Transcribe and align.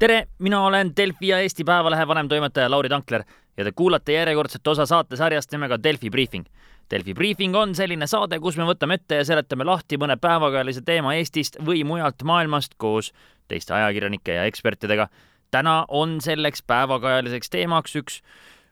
tere, 0.00 0.26
mina 0.38 0.62
olen 0.64 0.92
Delfi 0.96 1.28
ja 1.28 1.38
Eesti 1.38 1.64
Päevalehe 1.64 2.08
vanemtoimetaja 2.08 2.70
Lauri 2.70 2.88
Tankler 2.88 3.24
ja 3.56 3.64
te 3.64 3.72
kuulate 3.72 4.12
järjekordset 4.12 4.66
osa 4.66 4.86
saatesarjast 4.86 5.52
nimega 5.52 5.82
Delfi 5.82 6.10
briifing. 6.10 6.46
Delfi 6.90 7.14
briifing 7.14 7.56
on 7.56 7.74
selline 7.74 8.06
saade, 8.08 8.38
kus 8.40 8.56
me 8.56 8.64
võtame 8.64 8.96
ette 8.96 9.18
ja 9.20 9.24
seletame 9.28 9.64
lahti 9.68 9.98
mõne 10.00 10.16
päevakajalise 10.16 10.80
teema 10.86 11.12
Eestist 11.18 11.58
või 11.66 11.84
mujalt 11.84 12.24
maailmast 12.24 12.78
koos 12.80 13.12
teiste 13.48 13.74
ajakirjanike 13.74 14.34
ja 14.34 14.44
ekspertidega. 14.48 15.08
täna 15.50 15.84
on 15.88 16.20
selleks 16.20 16.62
päevakajaliseks 16.62 17.50
teemaks 17.50 17.96
üks 17.96 18.22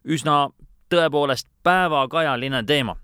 üsna 0.05 0.49
tõepoolest 0.89 1.49
päevakajaline 1.63 2.63
teema. 2.65 2.97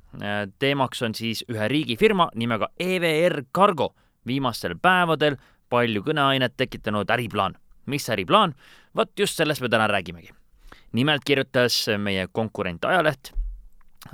teemaks 0.58 1.02
on 1.02 1.14
siis 1.14 1.44
ühe 1.48 1.68
riigifirma 1.68 2.28
nimega 2.34 2.68
EVR 2.80 3.42
Cargo 3.54 3.94
viimastel 4.26 4.74
päevadel 4.82 5.36
palju 5.68 6.02
kõneainet 6.02 6.56
tekitanud 6.56 7.10
äriplaan 7.10 7.56
mis 7.86 8.08
äriplaan? 8.10 8.54
vot 8.96 9.10
just 9.18 9.36
sellest 9.36 9.60
me 9.60 9.68
täna 9.68 9.86
räägimegi. 9.86 10.30
nimelt 10.92 11.22
kirjutas 11.24 11.86
meie 11.98 12.28
konkurent 12.32 12.84
ajaleht, 12.84 13.32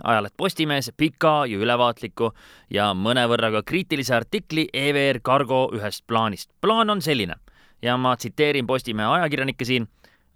ajaleht 0.04 0.34
Postimees 0.36 0.92
pika 0.96 1.46
ja 1.46 1.58
ülevaatliku 1.58 2.32
ja 2.70 2.94
mõnevõrra 2.94 3.50
ka 3.52 3.62
kriitilise 3.62 4.14
artikli 4.14 4.68
EVR 4.72 5.20
Cargo 5.20 5.70
ühest 5.74 6.04
plaanist. 6.06 6.50
plaan 6.60 6.90
on 6.90 7.02
selline 7.02 7.34
ja 7.82 7.96
ma 7.96 8.16
tsiteerin 8.16 8.66
Postimehe 8.66 9.08
ajakirjanikke 9.08 9.64
siin, 9.64 9.88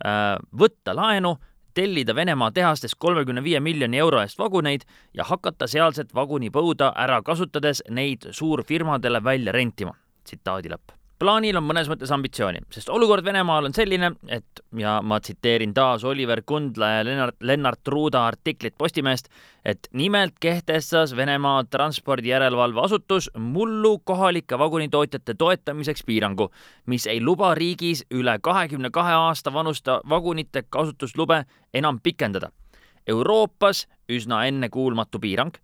äh, 0.06 0.38
võtta 0.59 0.96
laenu, 0.96 1.37
tellida 1.74 2.14
Venemaa 2.14 2.51
tehastest 2.52 2.95
kolmekümne 2.98 3.42
viie 3.42 3.60
miljoni 3.60 3.98
euro 3.98 4.20
eest 4.20 4.38
vaguneid 4.38 4.84
ja 5.14 5.24
hakata 5.24 5.66
sealset 5.66 6.14
vagunipõuda 6.14 6.92
ära 6.96 7.23
kasutades 7.23 7.82
neid 7.90 8.28
suurfirmadele 8.30 9.24
välja 9.24 9.52
rentima. 9.52 9.95
tsitaadi 10.24 10.68
lõpp 10.68 11.03
plaanil 11.24 11.56
on 11.56 11.64
mõnes 11.64 11.88
mõttes 11.88 12.10
ambitsiooni, 12.12 12.60
sest 12.74 12.91
olukord 12.92 13.24
Venemaal 13.24 13.65
on 13.65 13.74
selline, 13.74 14.10
et 14.28 14.60
ja 14.77 14.98
ma 15.02 15.16
tsiteerin 15.23 15.73
taas 15.74 16.05
Oliver 16.05 16.42
Kundla 16.45 16.90
ja 16.98 17.04
Lennart, 17.07 17.37
Lennart 17.40 17.88
Ruuda 17.88 18.26
artiklit 18.29 18.74
Postimehest, 18.79 19.30
et 19.65 19.88
nimelt 19.96 20.37
kehtestas 20.40 21.15
Venemaa 21.16 21.63
transpordijärelevalveasutus 21.71 23.30
mullu 23.38 23.95
kohalike 24.04 24.59
vagunitootjate 24.59 25.35
toetamiseks 25.38 26.04
piirangu, 26.04 26.51
mis 26.87 27.07
ei 27.07 27.23
luba 27.24 27.54
riigis 27.54 28.04
üle 28.13 28.37
kahekümne 28.43 28.93
kahe 28.93 29.16
aasta 29.16 29.52
vanuste 29.52 29.96
vagunite 30.09 30.66
kasutuslube 30.68 31.45
enam 31.74 32.02
pikendada. 32.02 32.52
Euroopas 33.07 33.87
üsna 34.13 34.45
ennekuulmatu 34.45 35.18
piirang 35.20 35.57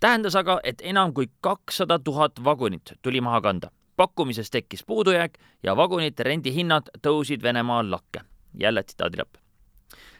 tähendas 0.00 0.34
aga, 0.36 0.58
et 0.64 0.82
enam 0.82 1.14
kui 1.14 1.30
kakssada 1.40 1.98
tuhat 1.98 2.44
vagunit 2.44 2.96
tuli 3.02 3.20
maha 3.20 3.40
kanda 3.40 3.70
pakkumises 3.96 4.50
tekkis 4.50 4.84
puudujääk 4.86 5.38
ja 5.62 5.76
vagunite 5.76 6.22
rendihinnad 6.22 6.90
tõusid 7.06 7.42
Venemaal 7.42 7.90
lakke. 7.90 8.20
jälle 8.60 8.82
tsitaadi 8.82 9.18
lõpp. 9.18 9.36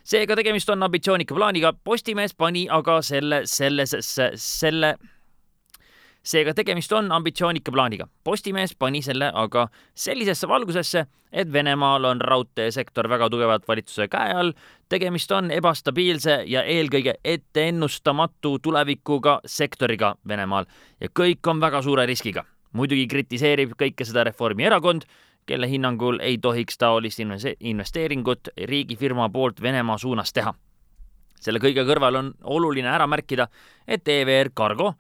seega 0.05 0.37
tegemist 0.37 0.69
on 0.71 0.83
ambitsioonika 0.83 1.35
plaaniga, 1.35 1.73
Postimees 1.85 2.35
pani 2.35 2.67
aga 2.71 3.03
selle, 3.03 3.41
sellesesse, 3.45 4.31
selle 4.35 4.97
seega 6.25 6.55
tegemist 6.55 6.93
on 6.93 7.13
ambitsioonika 7.13 7.73
plaaniga. 7.73 8.09
Postimees 8.25 8.77
pani 8.79 9.03
selle 9.03 9.31
aga 9.35 9.69
sellisesse 9.95 10.49
valgusesse, 10.49 11.07
et 11.33 11.53
Venemaal 11.53 12.05
on 12.05 12.21
raudteesektor 12.21 13.09
väga 13.09 13.29
tugevalt 13.31 13.69
valitsuse 13.69 14.09
käe 14.09 14.33
all, 14.33 14.53
tegemist 14.89 15.33
on 15.33 15.51
ebastabiilse 15.51 16.43
ja 16.47 16.63
eelkõige 16.63 17.15
etteennustamatu 17.25 18.59
tulevikuga 18.59 19.41
sektoriga 19.47 20.15
Venemaal 20.29 20.67
ja 21.01 21.09
kõik 21.21 21.51
on 21.51 21.61
väga 21.61 21.83
suure 21.83 22.07
riskiga 22.07 22.45
muidugi 22.75 23.07
kritiseerib 23.11 23.75
kõike 23.79 24.07
seda 24.07 24.25
Reformierakond, 24.29 25.07
kelle 25.47 25.69
hinnangul 25.69 26.21
ei 26.25 26.39
tohiks 26.43 26.79
taolist 26.81 27.21
investeeringut 27.21 28.51
riigifirma 28.57 29.29
poolt 29.33 29.63
Venemaa 29.63 29.99
suunas 29.99 30.33
teha. 30.33 30.55
selle 31.45 31.61
kõige 31.61 31.83
kõrval 31.85 32.17
on 32.17 32.29
oluline 32.43 32.89
ära 32.89 33.07
märkida, 33.07 33.49
et 33.87 34.09
EVR 34.09 34.49
Cargo, 34.57 34.95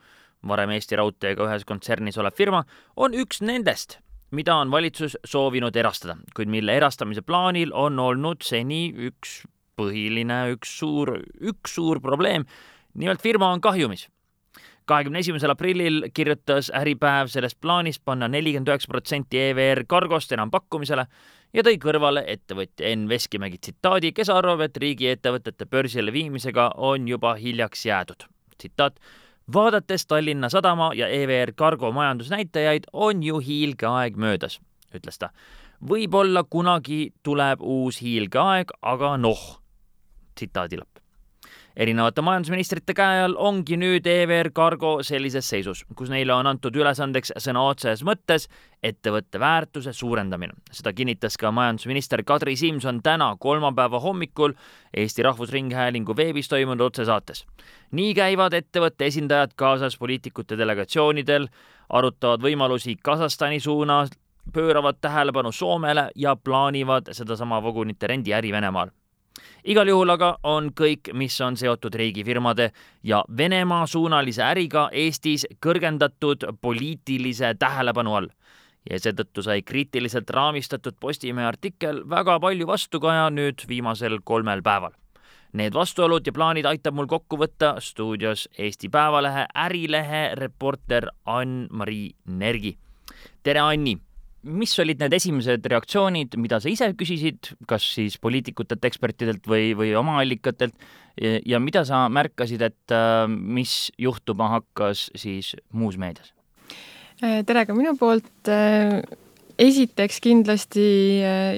varem 0.47 0.75
Eesti 0.75 0.97
Raudteega 1.01 1.47
ühes 1.47 1.65
kontsernis 1.65 2.19
olev 2.21 2.37
firma, 2.37 2.65
on 2.97 3.15
üks 3.15 3.41
nendest, 3.41 3.99
mida 4.31 4.57
on 4.61 4.71
valitsus 4.71 5.17
soovinud 5.25 5.77
erastada, 5.77 6.19
kuid 6.37 6.53
mille 6.53 6.77
erastamise 6.77 7.23
plaanil 7.23 7.73
on 7.73 7.99
olnud 7.99 8.45
seni 8.45 8.91
üks 9.09 9.41
põhiline, 9.77 10.53
üks 10.53 10.79
suur, 10.79 11.17
üks 11.41 11.75
suur 11.75 12.01
probleem. 12.01 12.45
nimelt 12.95 13.23
firma 13.23 13.49
on 13.53 13.61
kahjumis 13.61 14.09
kahekümne 14.85 15.19
esimesel 15.19 15.51
aprillil 15.51 16.11
kirjutas 16.15 16.71
Äripäev 16.75 17.31
sellest 17.33 17.61
plaanist 17.61 18.03
panna 18.05 18.29
nelikümmend 18.29 18.69
üheksa 18.69 18.91
protsenti 18.91 19.41
EVR 19.41 19.85
Cargost 19.89 20.33
enampakkumisele 20.33 21.07
ja 21.55 21.65
tõi 21.65 21.79
kõrvale 21.81 22.25
ettevõtja 22.29 22.91
Enn 22.93 23.09
Veskimägi 23.09 23.59
tsitaadi, 23.59 24.13
kes 24.13 24.31
arvab, 24.33 24.65
et 24.67 24.77
riigiettevõtete 24.77 25.67
börsile 25.71 26.13
viimisega 26.13 26.71
on 26.77 27.09
juba 27.09 27.35
hiljaks 27.41 27.87
jäädud. 27.87 28.27
tsitaat 28.59 29.01
vaadates 29.53 30.07
Tallinna 30.07 30.49
Sadama 30.49 30.91
ja 30.95 31.09
EVR 31.09 31.53
Cargo 31.53 31.93
majandusnäitajaid, 31.93 32.85
on 32.93 33.23
ju 33.23 33.39
hiilgeaeg 33.39 34.17
möödas, 34.17 34.61
ütles 34.95 35.19
ta. 35.19 35.31
võib-olla 35.89 36.45
kunagi 36.51 37.13
tuleb 37.23 37.61
uus 37.61 38.01
hiilgeaeg, 38.03 38.71
aga 38.83 39.17
noh, 39.17 39.61
tsitaadi 40.35 40.77
lõpp 40.77 40.94
erinevate 41.77 42.23
majandusministrite 42.23 42.95
käe 42.95 43.23
all 43.25 43.35
ongi 43.39 43.77
nüüd 43.79 44.07
EVR 44.07 44.51
Cargo 44.55 44.93
sellises 45.03 45.49
seisus, 45.51 45.83
kus 45.97 46.11
neile 46.13 46.35
on 46.35 46.47
antud 46.47 46.77
ülesandeks 46.79 47.35
sõna 47.43 47.65
otseses 47.67 48.05
mõttes 48.07 48.47
ettevõtte 48.83 49.41
väärtuse 49.41 49.93
suurendamine. 49.93 50.55
seda 50.73 50.93
kinnitas 50.93 51.37
ka 51.37 51.51
majandusminister 51.51 52.23
Kadri 52.23 52.57
Simson 52.57 53.03
täna, 53.03 53.37
kolmapäeva 53.41 54.01
hommikul 54.01 54.55
Eesti 54.95 55.23
Rahvusringhäälingu 55.23 56.17
veebis 56.17 56.49
toimunud 56.49 56.81
otsesaates. 56.81 57.45
nii 57.91 58.15
käivad 58.15 58.53
ettevõtte 58.53 59.07
esindajad 59.07 59.55
kaasas 59.57 59.99
poliitikute 59.99 60.59
delegatsioonidel, 60.59 61.49
arutavad 61.89 62.41
võimalusi 62.41 62.97
Kasahstani 63.03 63.61
suunas, 63.61 64.11
pööravad 64.53 64.97
tähelepanu 65.01 65.53
Soomele 65.53 66.11
ja 66.15 66.37
plaanivad 66.37 67.13
sedasama 67.13 67.63
vagunite 67.63 68.07
rendiäri 68.07 68.53
Venemaal 68.53 68.91
igal 69.65 69.89
juhul 69.89 70.11
aga 70.15 70.39
on 70.43 70.71
kõik, 70.77 71.11
mis 71.13 71.41
on 71.41 71.57
seotud 71.57 71.95
riigifirmade 71.95 72.71
ja 73.03 73.25
Venemaa 73.37 73.87
suunalise 73.87 74.43
äriga 74.43 74.89
Eestis 74.93 75.47
kõrgendatud 75.61 76.47
poliitilise 76.61 77.55
tähelepanu 77.59 78.15
all 78.15 78.29
ja 78.91 78.99
seetõttu 79.01 79.43
sai 79.43 79.63
kriitiliselt 79.63 80.31
raamistatud 80.31 80.99
Postimehe 81.01 81.47
artikkel 81.49 82.03
väga 82.11 82.39
palju 82.41 82.67
vastukaja 82.69 83.31
nüüd 83.31 83.65
viimasel 83.69 84.21
kolmel 84.25 84.63
päeval. 84.63 84.93
Need 85.55 85.75
vastuolud 85.75 86.27
ja 86.27 86.33
plaanid 86.35 86.67
aitab 86.67 86.97
mul 86.99 87.07
kokku 87.07 87.39
võtta 87.39 87.77
stuudios 87.81 88.49
Eesti 88.59 88.89
Päevalehe 88.91 89.47
ärilehe 89.55 90.25
reporter 90.35 91.07
Ann-Mari 91.25 92.11
Nergi. 92.27 92.77
tere, 93.43 93.61
Anni 93.61 93.99
mis 94.45 94.75
olid 94.83 95.01
need 95.01 95.17
esimesed 95.17 95.65
reaktsioonid, 95.71 96.37
mida 96.41 96.61
sa 96.61 96.71
ise 96.71 96.91
küsisid, 96.99 97.55
kas 97.71 97.87
siis 97.97 98.19
poliitikutelt, 98.23 98.85
ekspertidelt 98.85 99.49
või, 99.49 99.73
või 99.79 99.95
oma 99.99 100.19
allikatelt 100.21 100.77
ja 101.47 101.61
mida 101.63 101.85
sa 101.87 102.05
märkasid, 102.13 102.63
et 102.65 102.95
äh, 102.95 103.25
mis 103.29 103.93
juhtuma 103.99 104.51
hakkas 104.59 105.09
siis 105.17 105.55
muus 105.73 105.99
meedias? 106.01 106.33
Äh, 107.23 107.43
tere 107.47 107.65
ka 107.67 107.77
minu 107.77 107.95
poolt. 107.99 108.33
Äh, 108.51 109.01
esiteks 109.55 110.19
kindlasti 110.19 110.85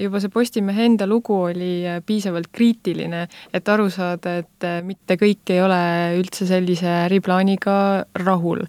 juba 0.03 0.19
see 0.21 0.29
Postimehe 0.29 0.83
enda 0.85 1.07
lugu 1.09 1.33
oli 1.47 1.81
piisavalt 2.05 2.51
kriitiline, 2.53 3.23
et 3.49 3.71
aru 3.73 3.87
saada, 3.89 4.35
et 4.43 4.67
mitte 4.85 5.17
kõik 5.17 5.49
ei 5.49 5.63
ole 5.65 5.79
üldse 6.19 6.45
sellise 6.45 6.85
äriplaaniga 7.07 7.79
rahul 8.21 8.61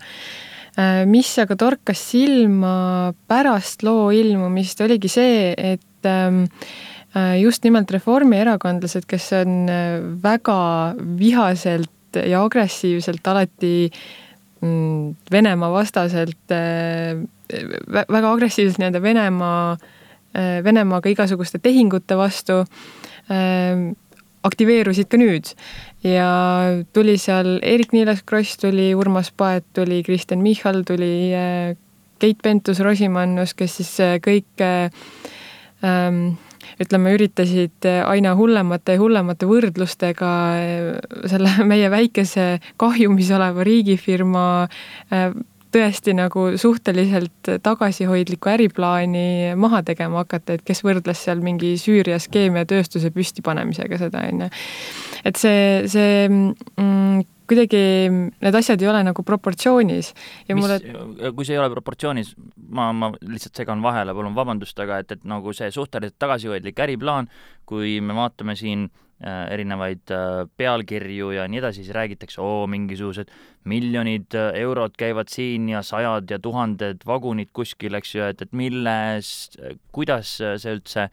mis 1.10 1.30
aga 1.42 1.56
torkas 1.58 1.98
silma 2.12 3.10
pärast 3.26 3.82
loo 3.82 4.12
ilmumist, 4.14 4.78
oligi 4.84 5.10
see, 5.10 5.50
et 5.56 6.06
ähm, 6.06 6.44
äh, 7.16 7.34
just 7.42 7.64
nimelt 7.66 7.90
reformierakondlased, 7.90 9.08
kes 9.10 9.26
on 9.40 9.68
äh, 9.72 9.98
väga 10.22 10.60
vihaselt 11.18 12.20
ja 12.22 12.44
agressiivselt 12.46 13.26
alati 13.28 13.90
mm, 14.62 15.16
Venemaa 15.32 15.72
vastaselt, 15.74 16.46
väga 16.48 18.30
agressiivselt 18.30 18.78
nii-öelda 18.80 19.02
Venemaa, 19.02 19.76
Venemaaga 20.64 21.10
igasuguste 21.10 21.58
tehingute 21.60 22.16
vastu 22.16 22.62
ähm, 23.32 23.90
aktiveerusid 24.46 25.08
ka 25.10 25.18
nüüd 25.20 25.52
ja 26.04 26.30
tuli 26.94 27.16
seal 27.18 27.58
Eerik-Niiles 27.62 28.22
Kross, 28.26 28.58
tuli 28.60 28.92
Urmas 28.94 29.30
Paet, 29.34 29.66
tuli 29.74 30.02
Kristen 30.06 30.42
Michal, 30.44 30.82
tuli 30.86 31.32
äh, 31.34 31.76
Keit 32.18 32.42
Pentus-Rosimannus, 32.42 33.54
kes 33.58 33.78
siis 33.80 33.92
äh, 34.02 34.16
kõik 34.22 34.62
äh, 34.62 34.90
ähm, 35.86 36.38
ütleme, 36.82 37.14
üritasid 37.16 37.86
aina 38.06 38.34
hullemate 38.38 38.94
ja 38.96 39.02
hullemate 39.02 39.46
võrdlustega 39.50 40.30
selle 41.30 41.54
meie 41.70 41.90
väikese 41.90 42.58
kahjumis 42.78 43.30
oleva 43.34 43.66
riigifirma 43.66 44.44
tõesti 45.74 46.14
nagu 46.16 46.44
suhteliselt 46.60 47.50
tagasihoidlikku 47.64 48.50
äriplaani 48.52 49.54
maha 49.60 49.82
tegema 49.86 50.22
hakata, 50.24 50.58
et 50.58 50.66
kes 50.66 50.82
võrdles 50.86 51.24
seal 51.26 51.42
mingi 51.44 51.74
Süürias 51.80 52.28
keemiatööstuse 52.32 53.10
püstipanemisega 53.14 54.00
seda, 54.00 54.24
on 54.28 54.46
ju. 54.46 54.52
et 55.28 55.40
see, 55.40 55.88
see 55.90 56.28
mm, 56.28 57.26
kuidagi 57.48 57.82
need 58.12 58.60
asjad 58.60 58.82
ei 58.84 58.90
ole 58.90 59.02
nagu 59.06 59.24
proportsioonis 59.24 60.12
ja 60.48 60.56
Mis, 60.56 60.62
mulle 60.64 61.32
kui 61.32 61.48
see 61.48 61.56
ei 61.56 61.62
ole 61.62 61.72
proportsioonis, 61.72 62.34
ma, 62.68 62.90
ma 62.92 63.12
lihtsalt 63.20 63.62
segan 63.62 63.84
vahele, 63.84 64.16
palun 64.16 64.36
vabandust, 64.36 64.78
aga 64.84 65.02
et, 65.04 65.16
et 65.16 65.28
nagu 65.28 65.54
see 65.56 65.70
suhteliselt 65.74 66.18
tagasihoidlik 66.20 66.86
äriplaan, 66.86 67.30
kui 67.68 67.98
me 68.04 68.16
vaatame 68.16 68.56
siin 68.58 68.88
äh, 68.88 69.07
erinevaid 69.26 70.12
äh, 70.14 70.44
pealkirju 70.56 71.32
ja 71.36 71.46
nii 71.50 71.62
edasi, 71.62 71.82
siis 71.82 71.94
räägitakse, 71.96 72.40
oo, 72.44 72.66
mingisugused 72.70 73.32
miljonid 73.68 74.36
äh, 74.38 74.52
eurod 74.62 74.94
käivad 74.98 75.32
siin 75.32 75.70
ja 75.72 75.82
sajad 75.86 76.30
ja 76.30 76.38
tuhanded 76.42 77.02
vagunid 77.06 77.50
kuskil, 77.52 77.98
eks 77.98 78.14
ju, 78.14 78.28
et, 78.28 78.46
et 78.46 78.54
milles, 78.56 79.32
kuidas 79.94 80.36
see 80.38 80.76
üldse 80.76 81.08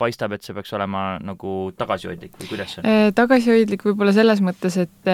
paistab, 0.00 0.32
et 0.32 0.46
see 0.46 0.56
peaks 0.56 0.72
olema 0.72 1.18
nagu 1.20 1.74
tagasihoidlik 1.76 2.38
või 2.40 2.54
kuidas 2.54 2.72
see 2.72 2.86
on? 2.86 3.12
tagasihoidlik 3.18 3.84
võib-olla 3.84 4.16
selles 4.16 4.40
mõttes, 4.40 4.80
et 4.80 5.12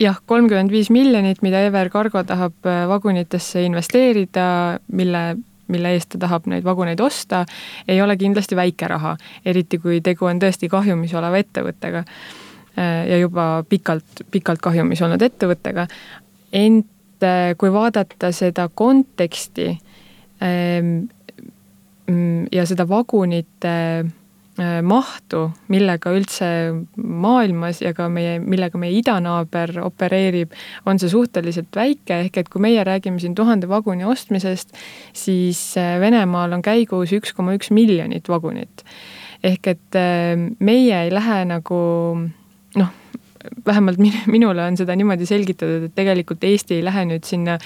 jah, 0.00 0.18
kolmkümmend 0.28 0.72
viis 0.72 0.90
miljonit, 0.92 1.42
mida 1.44 1.62
Ever 1.66 1.90
Cargo 1.92 2.22
tahab 2.26 2.68
äh, 2.68 2.84
vagunitesse 2.90 3.64
investeerida, 3.66 4.46
mille, 4.92 5.22
mille 5.68 5.92
eest 5.96 6.12
ta 6.14 6.20
tahab 6.26 6.46
neid 6.50 6.64
vaguneid 6.64 7.00
osta, 7.00 7.44
ei 7.88 8.00
ole 8.02 8.16
kindlasti 8.16 8.56
väike 8.56 8.88
raha, 8.88 9.16
eriti 9.44 9.78
kui 9.82 10.00
tegu 10.04 10.28
on 10.28 10.40
tõesti 10.42 10.70
kahjumis 10.70 11.14
oleva 11.14 11.40
ettevõttega. 11.42 12.04
Äh, 12.76 13.06
ja 13.08 13.18
juba 13.18 13.64
pikalt, 13.68 14.26
pikalt 14.30 14.60
kahjumis 14.60 15.02
olnud 15.02 15.22
ettevõttega. 15.22 15.86
ent 16.52 17.22
äh, 17.24 17.54
kui 17.58 17.72
vaadata 17.72 18.32
seda 18.32 18.68
konteksti 18.68 19.68
ähm, 20.42 21.08
mm, 22.06 22.46
ja 22.52 22.66
seda 22.66 22.88
vagunite 22.88 24.04
mahtu, 24.56 25.42
millega 25.68 26.12
üldse 26.16 26.46
maailmas 26.96 27.82
ja 27.82 27.92
ka 27.96 28.06
meie, 28.12 28.38
millega 28.40 28.78
meie 28.80 28.94
idanaaber 28.96 29.74
opereerib, 29.84 30.54
on 30.88 31.00
see 31.00 31.10
suhteliselt 31.12 31.76
väike, 31.76 32.22
ehk 32.24 32.40
et 32.40 32.48
kui 32.52 32.64
meie 32.64 32.84
räägime 32.86 33.20
siin 33.20 33.34
tuhande 33.36 33.68
vaguni 33.68 34.06
ostmisest, 34.08 34.72
siis 35.16 35.60
äh, 35.80 35.98
Venemaal 36.00 36.56
on 36.56 36.64
käigus 36.64 37.12
üks 37.16 37.36
koma 37.36 37.56
üks 37.58 37.72
miljonit 37.74 38.28
vagunit. 38.32 38.84
ehk 39.44 39.66
et 39.68 39.98
äh, 40.00 40.32
meie 40.58 41.02
ei 41.04 41.12
lähe 41.12 41.42
nagu 41.44 41.80
noh, 42.76 42.94
vähemalt 43.66 44.00
minule 44.26 44.64
on 44.64 44.76
seda 44.76 44.96
niimoodi 44.96 45.26
selgitatud, 45.28 45.90
et 45.90 45.94
tegelikult 45.94 46.44
Eesti 46.44 46.80
ei 46.80 46.84
lähe 46.84 47.04
nüüd 47.04 47.28
sinna 47.28 47.58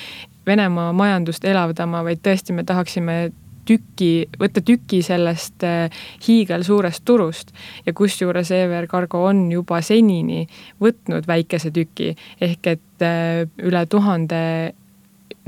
Venemaa 0.46 0.92
majandust 0.96 1.44
elavdama, 1.44 2.00
vaid 2.02 2.22
tõesti 2.24 2.54
me 2.56 2.64
tahaksime 2.66 3.30
tüki, 3.66 4.28
võtta 4.40 4.62
tüki 4.66 5.02
sellest 5.04 5.64
äh, 5.66 6.02
hiigelsuurest 6.26 7.04
turust. 7.04 7.54
Ja 7.86 7.94
kusjuures 7.96 8.50
EVR 8.54 8.88
Cargo 8.90 9.24
on 9.28 9.46
juba 9.52 9.80
senini 9.84 10.46
võtnud 10.82 11.28
väikese 11.28 11.72
tüki. 11.74 12.14
Ehk 12.40 12.70
et 12.74 13.06
äh, 13.06 13.46
üle 13.64 13.84
tuhande 13.90 14.40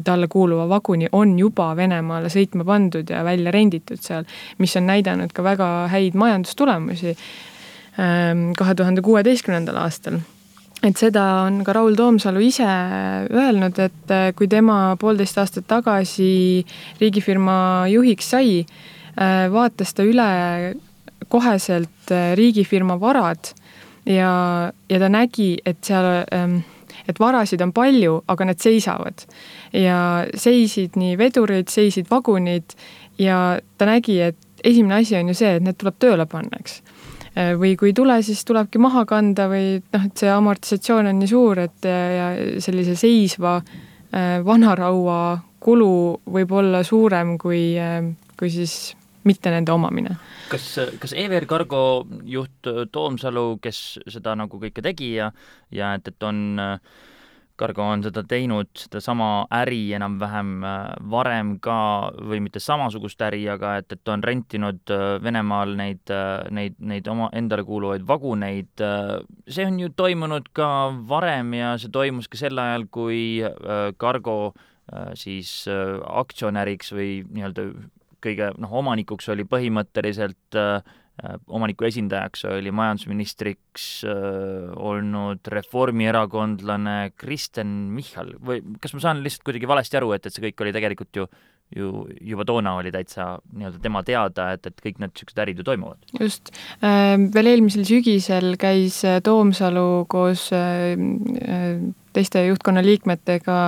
talle 0.04 0.26
kuuluva 0.28 0.66
vaguni 0.68 1.08
on 1.12 1.36
juba 1.38 1.72
Venemaale 1.76 2.30
sõitma 2.32 2.64
pandud 2.66 3.10
ja 3.10 3.22
välja 3.26 3.52
renditud 3.54 4.00
seal, 4.02 4.26
mis 4.58 4.74
on 4.80 4.88
näidanud 4.88 5.32
ka 5.34 5.44
väga 5.46 5.68
häid 5.92 6.16
majandustulemusi 6.18 7.12
ähm, 7.12 8.50
kahe 8.58 8.74
tuhande 8.74 9.04
kuueteistkümnendal 9.04 9.78
aastal 9.84 10.22
et 10.82 10.98
seda 10.98 11.24
on 11.46 11.60
ka 11.66 11.74
Raul 11.76 11.94
Toomsalu 11.98 12.42
ise 12.42 12.66
öelnud, 13.30 13.78
et 13.78 14.14
äh, 14.14 14.30
kui 14.36 14.48
tema 14.50 14.96
poolteist 15.00 15.38
aastat 15.38 15.68
tagasi 15.70 16.64
riigifirma 17.00 17.86
juhiks 17.92 18.32
sai, 18.34 18.62
äh, 19.14 19.46
vaatas 19.52 19.94
ta 19.94 20.06
üle 20.06 20.28
koheselt 21.32 22.10
äh, 22.10 22.32
riigifirma 22.38 22.98
varad 23.00 23.52
ja, 24.06 24.72
ja 24.88 25.02
ta 25.02 25.10
nägi, 25.12 25.54
et 25.66 25.82
seal, 25.86 26.24
ähm, 26.34 26.60
et 27.08 27.20
varasid 27.22 27.62
on 27.62 27.72
palju, 27.74 28.18
aga 28.28 28.50
need 28.50 28.62
seisavad. 28.62 29.26
ja 29.72 30.26
seisid 30.34 30.98
nii 31.00 31.14
vedurid, 31.16 31.70
seisid 31.72 32.10
vagunid 32.10 32.74
ja 33.18 33.60
ta 33.78 33.86
nägi, 33.88 34.18
et 34.20 34.64
esimene 34.64 35.00
asi 35.00 35.16
on 35.16 35.30
ju 35.30 35.38
see, 35.38 35.54
et 35.56 35.62
need 35.64 35.78
tuleb 35.78 35.96
tööle 36.02 36.26
panna, 36.26 36.58
eks 36.58 36.82
või 37.32 37.76
kui 37.80 37.92
ei 37.92 37.94
tule, 37.96 38.18
siis 38.22 38.42
tulebki 38.44 38.80
maha 38.82 39.06
kanda 39.08 39.46
või 39.48 39.78
noh, 39.80 40.02
et 40.04 40.20
see 40.20 40.28
amortisatsioon 40.28 41.08
on 41.08 41.20
nii 41.22 41.30
suur, 41.30 41.62
et 41.64 41.86
ja 41.88 42.26
sellise 42.60 42.96
seisva 42.98 43.54
äh, 43.58 44.40
vanaraua 44.44 45.38
kulu 45.62 45.94
võib 46.34 46.52
olla 46.58 46.82
suurem 46.84 47.36
kui, 47.40 47.72
äh, 47.80 48.02
kui 48.36 48.50
siis 48.52 48.94
mitte 49.24 49.52
nende 49.54 49.72
omamine. 49.72 50.16
kas, 50.50 50.66
kas 51.00 51.14
EVR 51.16 51.46
Cargo 51.46 52.04
juht 52.28 52.68
Toomsalu, 52.92 53.46
kes 53.62 54.00
seda 54.10 54.34
nagu 54.36 54.58
kõike 54.60 54.82
tegi 54.84 55.14
ja, 55.14 55.30
ja 55.70 55.94
et, 55.96 56.12
et 56.12 56.26
on 56.26 56.60
äh, 56.60 56.76
Cargo 57.58 57.84
on 57.84 58.02
seda 58.04 58.22
teinud, 58.28 58.70
sedasama 58.78 59.46
äri 59.54 59.80
enam-vähem 59.96 60.50
äh, 60.66 60.76
varem 61.12 61.54
ka 61.62 61.76
või 62.16 62.40
mitte 62.44 62.62
samasugust 62.62 63.22
äri, 63.26 63.44
aga 63.52 63.76
et, 63.82 63.92
et 63.94 64.12
on 64.12 64.24
rentinud 64.24 64.92
äh, 64.92 65.06
Venemaal 65.22 65.76
neid, 65.78 66.02
äh, 66.10 66.48
neid, 66.50 66.76
neid 66.80 67.08
oma, 67.12 67.30
endale 67.36 67.64
kuuluvaid 67.68 68.06
vaguneid. 68.08 68.84
see 69.48 69.66
on 69.66 69.78
ju 69.80 69.88
toimunud 69.96 70.48
ka 70.56 70.68
varem 71.08 71.54
ja 71.54 71.76
see 71.78 71.92
toimus 71.92 72.28
ka 72.28 72.40
sel 72.40 72.58
ajal, 72.58 72.86
kui 72.90 73.42
Cargo 74.00 74.54
siis 75.16 75.64
aktsionäriks 75.68 76.90
või 76.92 77.10
nii-öelda 77.28 77.66
kõige 78.22 78.52
noh, 78.60 78.72
omanikuks 78.82 79.28
oli 79.32 79.46
põhimõtteliselt 79.48 80.58
äh, 80.58 80.80
omaniku 81.52 81.86
esindajaks 81.86 82.46
oli 82.48 82.72
majandusministriks 82.74 83.86
äh, 84.08 84.72
olnud 84.80 85.46
reformierakondlane 85.52 87.12
Kristen 87.20 87.72
Michal 87.92 88.32
või 88.40 88.62
kas 88.82 88.96
ma 88.96 89.02
saan 89.04 89.20
lihtsalt 89.24 89.44
kuidagi 89.46 89.68
valesti 89.68 90.00
aru, 90.00 90.14
et, 90.16 90.26
et 90.26 90.34
see 90.34 90.46
kõik 90.48 90.64
oli 90.64 90.74
tegelikult 90.74 91.20
ju 91.22 91.28
ju 91.72 92.02
juba 92.20 92.44
toona 92.44 92.74
oli 92.76 92.90
täitsa 92.92 93.38
nii-öelda 93.56 93.78
tema 93.80 94.02
teada, 94.04 94.50
et, 94.52 94.66
et 94.68 94.82
kõik 94.84 94.98
need 95.00 95.14
niisugused 95.14 95.38
ärid 95.40 95.60
ju 95.60 95.64
toimuvad. 95.64 96.02
just, 96.20 96.52
äh, 96.84 97.14
veel 97.32 97.52
eelmisel 97.54 97.86
sügisel 97.88 98.56
käis 98.60 99.00
Toomsalu 99.24 100.04
koos 100.12 100.50
teiste 102.12 102.46
juhtkonna 102.46 102.82
liikmetega 102.84 103.58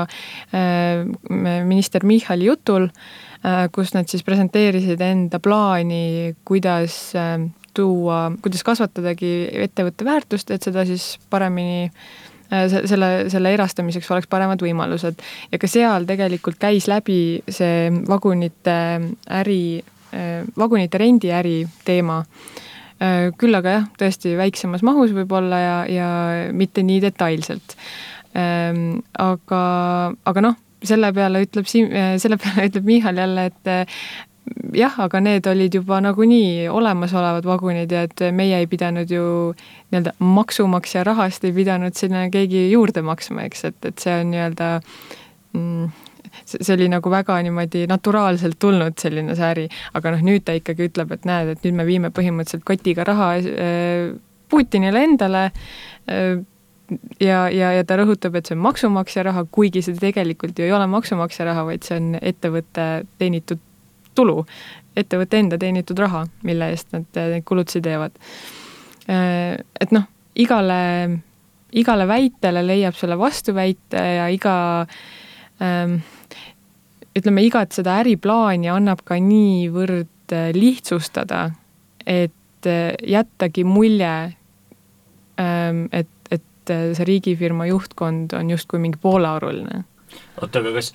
minister 1.65 2.05
Michali 2.05 2.47
jutul 2.49 2.89
Äh, 3.45 3.67
kus 3.69 3.93
nad 3.93 4.09
siis 4.09 4.25
presenteerisid 4.25 5.03
enda 5.05 5.37
plaani, 5.43 6.33
kuidas 6.49 6.95
äh, 7.19 7.43
tuua, 7.77 8.31
kuidas 8.41 8.65
kasvatadagi 8.65 9.33
ettevõtte 9.67 10.07
väärtust, 10.07 10.53
et 10.55 10.65
seda 10.65 10.87
siis 10.89 11.19
paremini 11.29 11.91
äh, 11.91 12.65
selle, 12.73 13.11
selle 13.29 13.53
erastamiseks 13.53 14.09
oleks 14.15 14.31
paremad 14.33 14.65
võimalused. 14.65 15.21
ja 15.53 15.61
ka 15.61 15.69
seal 15.69 16.09
tegelikult 16.09 16.57
käis 16.63 16.89
läbi 16.89 17.43
see 17.45 17.91
vagunite 18.09 18.79
äri, 19.43 19.85
vagunite 20.57 20.99
rendiäri 20.99 21.59
teema. 21.85 22.23
küll 23.37 23.59
aga 23.59 23.73
jah, 23.73 23.87
tõesti 23.99 24.37
väiksemas 24.39 24.85
mahus 24.87 25.11
võib-olla 25.13 25.59
ja, 25.59 25.79
ja 25.91 26.09
mitte 26.55 26.81
nii 26.87 27.01
detailselt. 27.03 27.75
Aga, 28.35 29.65
aga 30.27 30.43
noh, 30.43 30.57
selle 30.85 31.11
peale 31.17 31.43
ütleb 31.45 31.69
Siim, 31.71 31.91
äh, 31.93 32.15
selle 32.23 32.39
peale 32.43 32.69
ütleb 32.71 32.87
Michal 32.89 33.19
jälle, 33.21 33.49
et 33.51 33.71
äh, 33.71 33.99
jah, 34.77 34.97
aga 35.07 35.21
need 35.25 35.47
olid 35.49 35.79
juba 35.79 36.01
nagunii 36.05 36.69
olemasolevad 36.69 37.47
vagunid 37.49 37.93
ja 37.93 38.05
et 38.09 38.25
meie 38.37 38.61
ei 38.61 38.69
pidanud 38.71 39.11
ju 39.11 39.27
nii-öelda 39.55 40.17
maksumaksja 40.21 41.05
rahast 41.09 41.45
ei 41.49 41.55
pidanud 41.57 41.97
sinna 41.97 42.27
keegi 42.33 42.67
juurde 42.73 43.05
maksma, 43.07 43.47
eks, 43.49 43.65
et, 43.71 43.79
et 43.89 44.05
see 44.05 44.19
on 44.21 44.35
nii-öelda 44.35 44.69
mm, 45.57 45.95
see 46.45 46.75
oli 46.75 46.91
nagu 46.93 47.11
väga 47.11 47.39
niimoodi 47.47 47.87
naturaalselt 47.89 48.59
tulnud 48.61 48.99
selline 49.01 49.37
see 49.39 49.49
äri, 49.49 49.67
aga 49.97 50.17
noh, 50.17 50.25
nüüd 50.29 50.45
ta 50.45 50.57
ikkagi 50.59 50.91
ütleb, 50.91 51.15
et 51.17 51.29
näed, 51.29 51.55
et 51.55 51.65
nüüd 51.65 51.81
me 51.81 51.89
viime 51.89 52.13
põhimõtteliselt 52.15 52.67
kotiga 52.69 53.07
raha 53.09 53.35
äh, 53.41 54.15
Putinile 54.53 55.01
endale 55.07 55.47
ja, 57.21 57.45
ja, 57.51 57.73
ja 57.73 57.85
ta 57.87 57.99
rõhutab, 58.01 58.37
et 58.39 58.49
see 58.49 58.57
on 58.57 58.65
maksumaksja 58.65 59.25
raha, 59.29 59.45
kuigi 59.51 59.83
see 59.85 59.97
tegelikult 60.01 60.59
ju 60.59 60.67
ei 60.67 60.75
ole 60.77 60.87
maksumaksja 60.91 61.49
raha, 61.51 61.67
vaid 61.69 61.87
see 61.87 61.99
on 62.01 62.15
ettevõtte 62.21 62.89
teenitud 63.21 63.63
tulu, 64.15 64.45
ettevõtte 64.97 65.41
enda 65.41 65.59
teenitud 65.59 65.99
raha, 65.99 66.25
mille 66.47 66.71
eest 66.75 66.93
nad 66.95 67.07
neid 67.19 67.47
kulutusi 67.49 67.83
teevad. 67.85 68.17
Äh, 69.11 69.57
et 69.81 69.95
noh, 69.95 70.07
igale, 70.41 70.83
igale 71.73 72.09
väitele 72.09 72.65
leiab 72.67 72.97
selle 72.99 73.19
vastuväite 73.19 74.05
ja 74.19 74.29
iga 74.33 74.57
ähm, 75.63 75.99
ütleme, 77.15 77.45
igat 77.47 77.75
seda 77.77 77.99
äriplaani 78.03 78.71
annab 78.73 79.05
ka 79.07 79.19
niivõrd 79.23 80.11
lihtsustada, 80.57 81.51
et 82.07 82.33
jättagi 82.65 83.65
mulje, 83.69 84.15
ähm, 85.41 85.85
et 85.93 86.09
et 86.65 86.75
äh, 86.75 86.93
see 86.97 87.09
riigifirma 87.09 87.69
juhtkond 87.71 88.35
on 88.39 88.53
justkui 88.55 88.81
mingi 88.83 89.01
poolearuline. 89.01 89.85
oota, 90.41 90.61
aga 90.61 90.73
kas, 90.77 90.93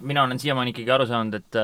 mina 0.00 0.24
olen 0.24 0.40
siiamaani 0.40 0.72
ikkagi 0.72 0.92
aru 0.94 1.06
saanud, 1.10 1.34
et, 1.40 1.58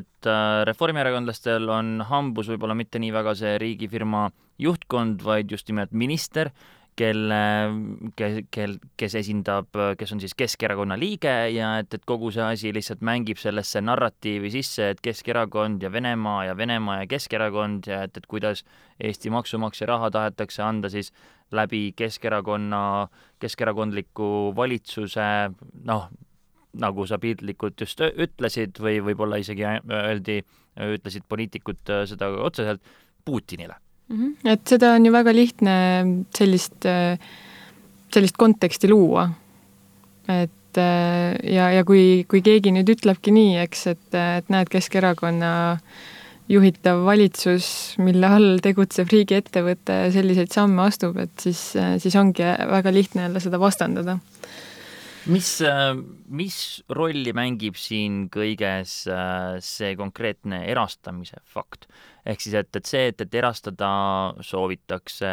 et 0.00 0.28
reformierakondlastel 0.66 1.68
on 1.70 2.00
hambus 2.08 2.50
võib-olla 2.50 2.74
mitte 2.78 2.98
nii 3.02 3.12
väga 3.14 3.34
see 3.38 3.56
riigifirma 3.62 4.28
juhtkond, 4.60 5.22
vaid 5.24 5.52
just 5.52 5.68
nimelt 5.70 5.92
minister, 5.96 6.50
kelle, 6.98 7.40
kel, 8.16 8.40
kel, 8.52 8.76
kes 8.98 9.14
esindab, 9.20 9.68
kes 9.98 10.14
on 10.14 10.20
siis 10.22 10.34
Keskerakonna 10.38 10.98
liige 11.00 11.32
ja 11.54 11.72
et, 11.80 11.94
et 11.94 12.04
kogu 12.08 12.30
see 12.34 12.44
asi 12.44 12.72
lihtsalt 12.74 13.04
mängib 13.06 13.40
sellesse 13.40 13.82
narratiivi 13.84 14.52
sisse, 14.52 14.90
et 14.94 15.02
Keskerakond 15.04 15.82
ja 15.82 15.92
Venemaa 15.92 16.44
ja 16.50 16.56
Venemaa 16.56 17.00
ja 17.02 17.10
Keskerakond 17.10 17.88
ja 17.90 18.02
et, 18.08 18.16
et 18.16 18.26
kuidas 18.30 18.64
Eesti 19.00 19.32
maksumaksja 19.32 19.88
raha 19.88 20.10
tahetakse 20.10 20.62
anda 20.62 20.90
siis 20.92 21.12
läbi 21.52 21.92
Keskerakonna, 21.96 23.08
keskerakondliku 23.40 24.52
valitsuse 24.56 25.28
noh, 25.88 26.08
nagu 26.80 27.06
sa 27.06 27.18
piltlikult 27.18 27.80
just 27.80 28.02
ütlesid 28.10 28.78
või 28.78 29.00
võib-olla 29.02 29.40
isegi 29.42 29.66
öeldi, 29.66 30.40
ütlesid 30.94 31.26
poliitikud 31.28 31.96
seda 32.06 32.30
otseselt 32.38 32.84
Putinile. 33.24 33.76
Et 34.44 34.62
seda 34.66 34.94
on 34.96 35.04
ju 35.06 35.12
väga 35.14 35.34
lihtne 35.34 35.74
sellist, 36.34 36.86
sellist 38.14 38.36
konteksti 38.36 38.90
luua. 38.90 39.28
et 40.28 40.78
ja, 40.78 41.70
ja 41.74 41.84
kui, 41.86 42.24
kui 42.30 42.42
keegi 42.46 42.72
nüüd 42.74 42.90
ütlebki 42.94 43.32
nii, 43.34 43.56
eks, 43.64 43.86
et, 43.90 44.08
et 44.14 44.50
näed, 44.52 44.70
Keskerakonna 44.70 45.52
juhitav 46.50 47.04
valitsus, 47.06 47.96
mille 48.02 48.26
all 48.26 48.58
tegutseb 48.62 49.10
riigiettevõte, 49.10 49.98
selliseid 50.14 50.50
samme 50.54 50.82
astub, 50.88 51.18
et 51.22 51.34
siis, 51.42 51.60
siis 52.02 52.16
ongi 52.18 52.46
väga 52.46 52.94
lihtne 52.94 53.28
jälle 53.28 53.42
seda 53.42 53.58
vastandada 53.62 54.18
mis, 55.30 55.50
mis 56.28 56.56
rolli 56.92 57.32
mängib 57.36 57.78
siin 57.78 58.24
kõiges 58.32 58.94
see 59.64 59.94
konkreetne 59.98 60.64
erastamise 60.70 61.40
fakt? 61.44 61.88
ehk 62.28 62.42
siis, 62.44 62.56
et, 62.60 62.68
et 62.76 62.86
see, 62.86 63.06
et, 63.10 63.22
et 63.24 63.38
erastada 63.40 63.88
soovitakse, 64.44 65.30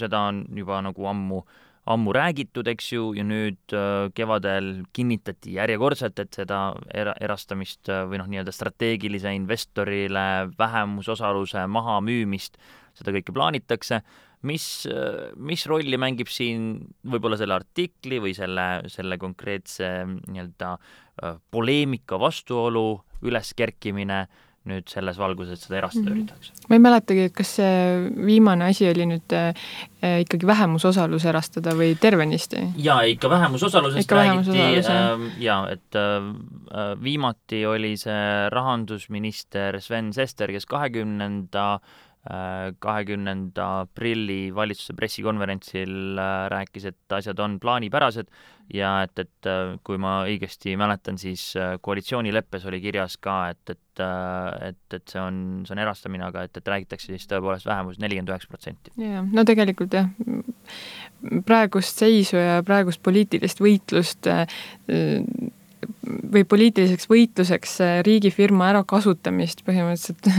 seda 0.00 0.22
on 0.30 0.40
juba 0.56 0.80
nagu 0.84 1.06
ammu, 1.10 1.42
ammu 1.92 2.14
räägitud, 2.16 2.68
eks 2.72 2.88
ju, 2.94 3.10
ja 3.18 3.24
nüüd 3.26 3.74
kevadel 4.16 4.72
kinnitati 4.96 5.58
järjekordselt, 5.58 6.22
et 6.24 6.40
seda 6.40 6.62
era-, 6.88 7.14
erastamist 7.20 7.90
või 8.08 8.22
noh, 8.22 8.30
nii-öelda 8.32 8.54
strateegilise 8.54 9.34
investorile 9.36 10.26
vähemusosaluse 10.58 11.66
mahamüümist, 11.68 12.56
seda 12.96 13.14
kõike 13.14 13.34
plaanitakse 13.36 14.00
mis, 14.48 14.66
mis 15.36 15.66
rolli 15.70 15.98
mängib 16.00 16.30
siin 16.32 16.74
võib-olla 17.06 17.38
selle 17.40 17.54
artikli 17.54 18.20
või 18.22 18.34
selle, 18.36 18.82
selle 18.92 19.18
konkreetse 19.22 19.90
nii-öelda 20.06 20.72
äh, 20.76 21.36
poleemika 21.50 22.18
vastuolu 22.20 22.86
üleskerkimine 23.22 24.24
nüüd 24.68 24.86
selles 24.90 25.16
valguses 25.18 25.64
seda 25.64 25.80
erastada 25.80 26.04
mm 26.04 26.12
-hmm. 26.12 26.20
üritatakse? 26.20 26.68
ma 26.68 26.76
ei 26.76 26.82
mäletagi, 26.82 27.24
et 27.26 27.34
kas 27.34 27.56
see 27.58 28.10
viimane 28.26 28.68
asi 28.70 28.86
oli 28.90 29.06
nüüd 29.10 29.34
äh, 29.34 30.20
ikkagi 30.22 30.46
vähemusosalus 30.46 31.24
erastada 31.26 31.74
või 31.78 31.96
tervenisti? 31.98 32.68
jaa, 32.76 33.00
ikka 33.02 33.30
vähemusosalusest 33.30 34.04
ikka 34.04 34.20
räägiti 34.20 34.62
äh, 34.86 35.26
jaa, 35.42 35.66
et 35.70 35.98
äh, 35.98 36.94
viimati 37.02 37.66
oli 37.66 37.96
see 37.96 38.48
rahandusminister 38.54 39.80
Sven 39.80 40.12
Sester, 40.12 40.52
kes 40.52 40.66
kahekümnenda 40.66 41.80
kahekümnenda 42.22 43.64
aprilli 43.82 44.54
valitsuse 44.54 44.94
pressikonverentsil 44.94 46.18
äh, 46.22 46.46
rääkis, 46.52 46.84
et 46.92 47.14
asjad 47.16 47.40
on 47.42 47.56
plaanipärased 47.60 48.30
ja 48.72 48.92
et, 49.02 49.18
et 49.18 49.48
äh, 49.50 49.74
kui 49.82 49.98
ma 49.98 50.20
õigesti 50.30 50.76
mäletan, 50.78 51.18
siis 51.18 51.48
äh, 51.58 51.74
koalitsioonileppes 51.82 52.68
oli 52.70 52.78
kirjas 52.84 53.18
ka, 53.18 53.50
et, 53.50 53.74
et, 53.74 54.04
et, 54.68 54.98
et 55.00 55.02
see 55.10 55.18
on, 55.18 55.42
see 55.66 55.74
on 55.74 55.82
erastamine, 55.82 56.28
aga 56.28 56.46
et, 56.46 56.62
et 56.62 56.72
räägitakse 56.74 57.10
siis 57.10 57.26
tõepoolest 57.26 57.66
vähemus 57.66 57.98
nelikümmend 57.98 58.30
üheksa 58.30 58.54
protsenti. 58.54 58.94
jaa, 59.02 59.26
no 59.26 59.42
tegelikult 59.48 59.98
jah, 59.98 60.14
praegust 61.48 62.06
seisu 62.06 62.38
ja 62.38 62.60
praegust 62.66 63.02
poliitilist 63.02 63.58
võitlust 63.62 64.30
või 66.32 66.46
poliitiliseks 66.46 67.10
võitluseks 67.10 67.80
riigifirma 68.06 68.70
ärakasutamist 68.76 69.66
põhimõtteliselt 69.66 70.30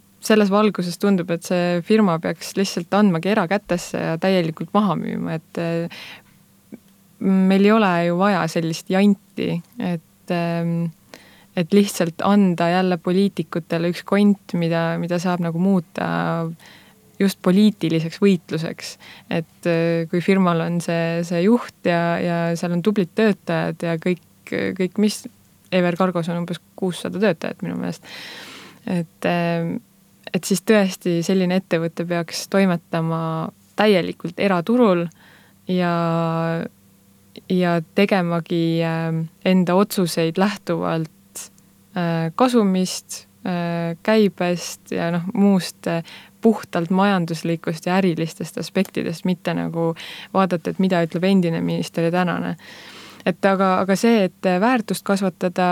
selles 0.24 0.50
valguses 0.52 0.98
tundub, 1.00 1.30
et 1.32 1.46
see 1.46 1.80
firma 1.86 2.18
peaks 2.22 2.52
lihtsalt 2.58 2.92
andmagi 2.96 3.32
erakätesse 3.32 4.00
ja 4.00 4.16
täielikult 4.20 4.72
maha 4.76 4.96
müüma, 5.00 5.38
et 5.40 5.60
eh, 5.60 6.00
meil 7.24 7.64
ei 7.64 7.72
ole 7.72 7.92
ju 8.08 8.18
vaja 8.20 8.44
sellist 8.52 8.92
janti, 8.92 9.54
et 9.78 10.34
eh, 10.36 10.72
et 11.58 11.72
lihtsalt 11.74 12.22
anda 12.24 12.68
jälle 12.70 12.96
poliitikutele 13.02 13.88
üks 13.90 14.04
kont, 14.06 14.54
mida, 14.56 14.94
mida 15.02 15.18
saab 15.18 15.42
nagu 15.42 15.58
muuta 15.58 16.06
just 17.20 17.40
poliitiliseks 17.42 18.20
võitluseks. 18.22 18.94
et 19.28 19.68
eh, 19.68 20.06
kui 20.12 20.22
firmal 20.24 20.62
on 20.68 20.80
see, 20.84 21.20
see 21.26 21.42
juht 21.48 21.88
ja, 21.88 22.02
ja 22.22 22.38
seal 22.56 22.76
on 22.76 22.84
tublid 22.86 23.12
töötajad 23.18 23.82
ja 23.88 23.96
kõik, 24.00 24.22
kõik, 24.46 24.96
mis, 25.02 25.24
Ever 25.72 25.94
Cargos 25.96 26.28
on 26.28 26.40
umbes 26.40 26.58
kuussada 26.78 27.20
töötajat 27.22 27.60
minu 27.62 27.76
meelest. 27.78 28.06
et 28.90 29.26
et 30.34 30.44
siis 30.44 30.62
tõesti 30.66 31.20
selline 31.26 31.60
ettevõte 31.60 32.06
peaks 32.06 32.46
toimetama 32.52 33.50
täielikult 33.78 34.38
eraturul 34.40 35.06
ja, 35.70 35.94
ja 37.48 37.80
tegemagi 37.94 38.82
äh, 38.84 39.08
enda 39.44 39.74
otsuseid 39.74 40.38
lähtuvalt 40.38 41.44
äh, 41.96 42.30
kasumist, 42.34 43.24
äh, 43.46 43.96
käibest 44.02 44.92
ja 44.94 45.10
noh, 45.14 45.26
muust 45.34 45.88
puhtalt 46.40 46.90
majanduslikust 46.90 47.86
ja 47.86 47.98
ärilistest 48.00 48.58
aspektidest, 48.58 49.26
mitte 49.28 49.52
nagu 49.54 49.92
vaadata, 50.34 50.72
et 50.72 50.78
mida 50.80 51.02
ütleb 51.04 51.26
endine 51.28 51.60
minister 51.60 52.06
ja 52.08 52.14
tänane. 52.14 52.56
et 53.26 53.44
aga, 53.44 53.74
aga 53.82 53.96
see, 54.00 54.24
et 54.24 54.46
väärtust 54.60 55.04
kasvatada 55.04 55.66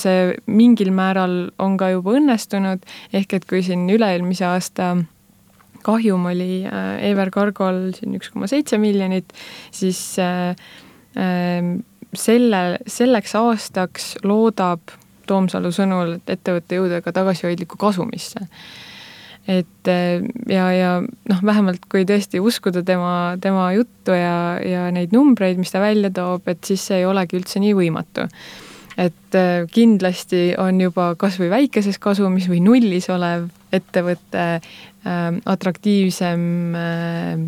see 0.00 0.34
mingil 0.46 0.92
määral 0.94 1.50
on 1.62 1.76
ka 1.80 1.90
juba 1.94 2.14
õnnestunud, 2.18 2.84
ehk 3.12 3.38
et 3.38 3.48
kui 3.50 3.62
siin 3.66 3.88
üle-eelmise 3.90 4.46
aasta 4.46 4.94
kahjum 5.84 6.26
oli 6.30 6.64
äh, 6.64 7.10
Ever 7.10 7.30
Cargol 7.34 7.90
siin 7.96 8.16
üks 8.18 8.32
koma 8.32 8.48
seitse 8.50 8.78
miljonit, 8.80 9.34
siis 9.74 10.00
äh, 10.22 10.54
äh, 11.18 11.74
selle, 12.14 12.62
selleks 12.86 13.34
aastaks 13.40 14.14
loodab 14.24 14.94
Toomsalu 15.24 15.70
sõnul, 15.72 16.18
et 16.18 16.34
ettevõte 16.34 16.76
jõuda 16.76 16.98
ka 17.04 17.12
tagasihoidlikku 17.16 17.78
kasumisse. 17.80 18.44
et 19.48 19.88
äh, 19.88 20.24
ja, 20.48 20.68
ja 20.72 20.90
noh, 21.02 21.40
vähemalt 21.44 21.84
kui 21.92 22.06
tõesti 22.08 22.40
uskuda 22.40 22.84
tema, 22.84 23.36
tema 23.40 23.72
juttu 23.76 24.16
ja, 24.16 24.60
ja 24.64 24.86
neid 24.92 25.12
numbreid, 25.12 25.58
mis 25.60 25.72
ta 25.72 25.82
välja 25.84 26.10
toob, 26.14 26.48
et 26.48 26.64
siis 26.64 26.86
see 26.86 27.02
ei 27.02 27.08
olegi 27.08 27.36
üldse 27.40 27.60
nii 27.60 27.74
võimatu 27.76 28.28
et 29.00 29.34
äh, 29.34 29.66
kindlasti 29.74 30.54
on 30.60 30.78
juba 30.82 31.12
kas 31.18 31.38
või 31.40 31.50
väikeses 31.52 31.98
kasumis 32.02 32.46
või 32.50 32.60
nullis 32.64 33.08
olev 33.12 33.48
ettevõte 33.74 34.46
äh, 34.54 34.62
atraktiivsem 35.50 36.46
äh, 36.78 37.44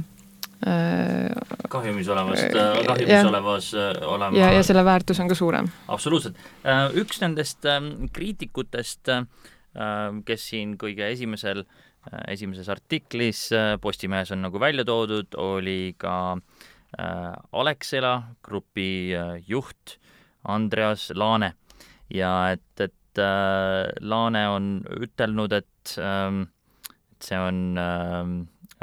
äh 0.66 1.70
kahjumis 1.70 2.08
olevast, 2.10 2.46
kahjumis 2.86 3.12
ja, 3.12 3.24
olevas 3.28 3.72
olema 3.76 4.38
ja, 4.38 4.52
ja 4.56 4.62
selle 4.66 4.84
väärtus 4.86 5.20
on 5.22 5.28
ka 5.30 5.38
suurem. 5.38 5.68
absoluutselt. 5.88 6.38
Üks 6.96 7.20
nendest 7.22 7.66
ähm, 7.68 8.08
kriitikutest, 8.12 9.12
kes 10.26 10.46
siin 10.48 10.72
kõige 10.80 11.10
esimesel, 11.12 11.66
esimeses 12.32 12.70
artiklis 12.72 13.50
Postimehes 13.82 14.32
on 14.32 14.40
nagu 14.46 14.60
välja 14.62 14.86
toodud, 14.88 15.36
oli 15.36 15.92
ka 16.00 16.38
Alexela 17.52 18.14
grupi 18.46 19.12
juht 19.46 19.98
Andreas 20.48 21.10
Laane. 21.14 21.52
Ja 22.14 22.50
et, 22.52 22.80
et 22.80 23.18
äh, 23.18 23.90
Laane 24.00 24.46
on 24.48 24.70
ütelnud, 25.00 25.52
et 25.52 25.96
ähm,, 25.98 26.46
et 27.16 27.28
see 27.30 27.38
on 27.40 27.78
äh, 27.80 28.22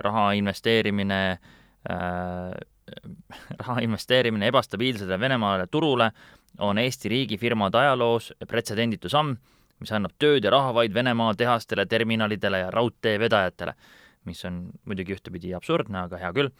raha 0.03 0.31
investeerimine 0.39 1.21
äh,, 1.31 2.53
raha 3.59 3.79
investeerimine 3.81 4.49
ebastabiilsele 4.51 5.19
Venemaale 5.19 5.67
turule 5.71 6.11
on 6.59 6.77
Eesti 6.77 7.09
riigifirmade 7.09 7.77
ajaloos 7.79 8.33
pretsedenditu 8.47 9.09
samm, 9.09 9.37
mis 9.79 9.91
annab 9.91 10.13
tööd 10.19 10.43
ja 10.43 10.51
raha 10.53 10.73
vaid 10.75 10.93
Venemaa 10.93 11.33
tehastele, 11.37 11.85
terminalidele 11.89 12.65
ja 12.65 12.71
raudteevedajatele 12.71 13.73
mis 14.25 14.43
on 14.47 14.59
muidugi 14.89 15.15
ühtepidi 15.15 15.53
absurdne, 15.57 16.05
aga 16.07 16.19
hea 16.21 16.31
küll. 16.35 16.51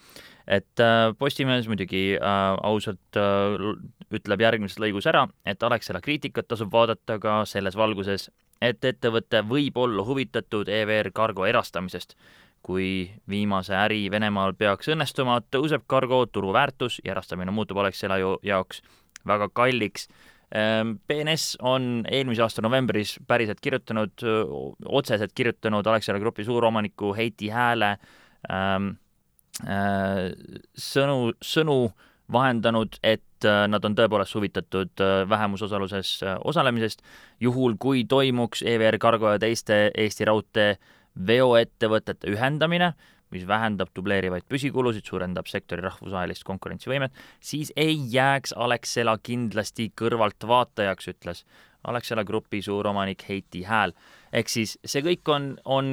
et 0.48 0.84
äh, 0.84 1.12
Postimees 1.18 1.68
muidugi 1.72 2.04
äh, 2.18 2.38
ausalt 2.64 3.20
äh, 3.20 3.68
ütleb 4.14 4.46
järgmises 4.46 4.80
lõigus 4.82 5.08
ära, 5.10 5.28
et 5.46 5.64
Alexela 5.64 6.02
kriitikat 6.02 6.48
tasub 6.48 6.72
vaadata 6.74 7.20
ka 7.20 7.44
selles 7.50 7.78
valguses, 7.80 8.30
et 8.62 8.84
ettevõte 8.86 9.44
võib 9.48 9.78
olla 9.78 10.06
huvitatud 10.08 10.70
EVR 10.70 11.12
Cargo 11.12 11.46
erastamisest. 11.46 12.16
kui 12.64 13.12
viimase 13.28 13.74
äri 13.76 14.06
Venemaal 14.12 14.54
peaks 14.56 14.88
õnnestuma, 14.88 15.42
tõuseb 15.52 15.82
Cargo 15.90 16.26
turuväärtus 16.26 17.02
ja 17.04 17.12
erastamine 17.12 17.52
muutub 17.52 17.78
Alexela 17.78 18.16
jaoks 18.44 18.80
väga 19.28 19.50
kalliks. 19.50 20.08
BNS 20.54 21.56
on 21.66 22.04
eelmise 22.06 22.44
aasta 22.46 22.62
novembris 22.62 23.16
päriselt 23.26 23.58
kirjutanud, 23.64 24.22
otseselt 24.86 25.32
kirjutanud 25.34 25.88
Alexela 25.90 26.20
Grupi 26.22 26.46
suuromaniku 26.46 27.10
Heiti 27.18 27.50
Hääle 27.50 27.96
ähm, 28.52 28.92
äh, 29.66 30.28
sõnu, 30.78 31.32
sõnu 31.42 31.78
vahendanud, 32.32 32.98
et 33.04 33.46
äh, 33.48 33.66
nad 33.70 33.84
on 33.86 33.96
tõepoolest 33.98 34.36
huvitatud 34.38 35.04
äh, 35.04 35.24
vähemusosaluses 35.30 36.16
äh, 36.24 36.36
osalemisest, 36.46 37.04
juhul 37.42 37.76
kui 37.80 38.06
toimuks 38.10 38.64
EVR 38.66 38.98
Cargo 39.02 39.34
ja 39.34 39.42
teiste 39.42 39.90
Eesti 39.92 40.28
Raudtee 40.30 40.78
veoettevõtete 41.28 42.32
ühendamine, 42.34 42.94
mis 43.34 43.46
vähendab 43.50 43.92
dubleerivaid 43.96 44.46
püsikulusid, 44.50 45.06
suurendab 45.10 45.50
sektori 45.52 45.84
rahvusvahelist 45.86 46.46
konkurentsivõimet, 46.48 47.14
siis 47.44 47.74
ei 47.76 47.98
jääks 48.14 48.56
Alexela 48.56 49.18
kindlasti 49.24 49.90
kõrvaltvaatajaks, 50.00 51.10
ütles 51.14 51.44
Alexela 51.84 52.24
Grupi 52.24 52.62
suuromanik 52.62 53.26
Heiti 53.30 53.64
Hääl. 53.68 53.94
ehk 54.34 54.50
siis 54.50 54.78
see 54.86 55.04
kõik 55.06 55.30
on, 55.30 55.50
on, 55.66 55.88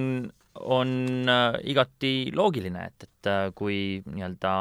on 0.55 0.93
äh, 1.29 1.59
igati 1.73 2.31
loogiline, 2.35 2.87
et, 2.87 3.09
et 3.09 3.31
äh, 3.31 3.51
kui 3.55 4.01
nii-öelda 4.07 4.55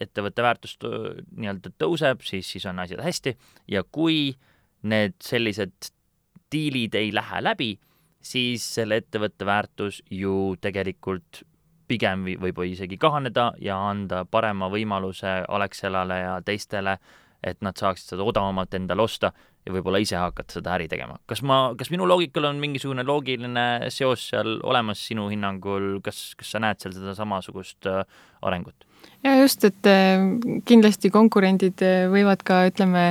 ettevõtte 0.00 0.44
väärtus 0.44 0.76
äh, 0.84 1.22
nii-öelda 1.36 1.72
tõuseb, 1.80 2.22
siis, 2.22 2.50
siis 2.50 2.66
on 2.66 2.78
asjad 2.84 3.02
hästi 3.04 3.36
ja 3.68 3.82
kui 3.82 4.36
need 4.82 5.16
sellised 5.24 5.92
diilid 6.52 6.94
ei 6.94 7.12
lähe 7.14 7.42
läbi, 7.42 7.72
siis 8.20 8.64
selle 8.78 9.00
ettevõtte 9.02 9.46
väärtus 9.48 10.02
ju 10.10 10.56
tegelikult 10.60 11.42
pigem 11.88 12.26
võib 12.40 12.62
isegi 12.66 12.98
kahaneda 13.00 13.52
ja 13.64 13.78
anda 13.90 14.24
parema 14.30 14.68
võimaluse 14.72 15.42
Alexelale 15.48 16.20
ja 16.20 16.34
teistele, 16.44 16.98
et 17.42 17.60
nad 17.62 17.78
saaksid 17.78 18.14
seda 18.14 18.26
odavamalt 18.26 18.74
endale 18.74 19.04
osta 19.04 19.32
ja 19.66 19.74
võib-olla 19.74 20.00
ise 20.02 20.16
hakata 20.18 20.58
seda 20.58 20.74
äri 20.78 20.88
tegema. 20.90 21.18
kas 21.28 21.42
ma, 21.46 21.74
kas 21.78 21.92
minu 21.92 22.06
loogikal 22.08 22.48
on 22.50 22.60
mingisugune 22.62 23.04
loogiline 23.06 23.90
seos 23.94 24.28
seal 24.32 24.58
olemas 24.64 25.02
sinu 25.10 25.28
hinnangul, 25.32 25.98
kas, 26.04 26.32
kas 26.38 26.54
sa 26.54 26.62
näed 26.64 26.80
seal 26.82 26.96
seda 26.96 27.14
samasugust 27.18 27.88
äh, 27.90 28.02
arengut? 28.42 28.87
Ja 29.24 29.34
just, 29.40 29.64
et 29.66 29.86
äh, 29.86 30.20
kindlasti 30.68 31.10
konkurendid 31.14 31.82
äh, 31.84 32.06
võivad 32.12 32.42
ka 32.46 32.60
ütleme 32.68 33.10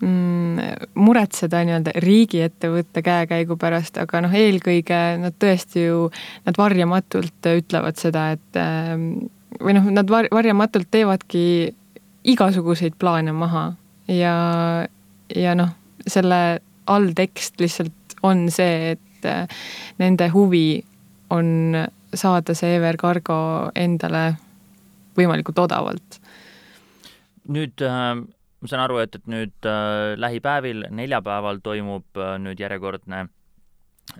mm, 0.00 0.88
muretseda 0.96 1.62
nii-öelda 1.66 1.94
riigiettevõtte 2.02 3.04
käekäigu 3.04 3.58
pärast, 3.60 4.00
aga 4.00 4.22
noh, 4.24 4.32
eelkõige 4.32 5.02
nad 5.20 5.36
tõesti 5.42 5.86
ju, 5.86 6.08
nad 6.46 6.58
varjamatult 6.58 7.52
ütlevad 7.52 8.00
seda, 8.00 8.30
et 8.36 8.60
äh, 8.60 8.96
või 9.60 9.76
noh, 9.76 9.88
nad 9.92 10.10
var-, 10.10 10.30
varjamatult 10.32 10.90
teevadki 10.92 11.44
igasuguseid 12.32 12.96
plaane 13.00 13.34
maha 13.36 13.72
ja, 14.08 14.36
ja 15.36 15.56
noh, 15.58 15.74
selle 16.06 16.62
alltekst 16.90 17.60
lihtsalt 17.62 18.16
on 18.26 18.46
see, 18.54 18.94
et 18.96 19.28
nende 20.02 20.26
huvi 20.34 20.82
on 21.34 21.76
saada 22.14 22.54
see 22.58 22.76
EVR 22.76 22.98
Cargo 23.00 23.36
endale 23.78 24.24
võimalikult 25.18 25.58
odavalt. 25.64 26.20
nüüd 27.52 27.82
äh, 27.82 28.22
ma 28.62 28.70
saan 28.70 28.84
aru, 28.84 29.00
et, 29.02 29.16
et 29.18 29.30
nüüd 29.30 29.68
äh, 29.68 30.14
lähipäevil, 30.20 30.86
neljapäeval 30.94 31.62
toimub 31.64 32.18
äh, 32.18 32.36
nüüd 32.42 32.60
järjekordne 32.62 33.24